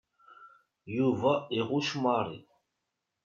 [0.95, 2.39] Yuba iɣucc Mary.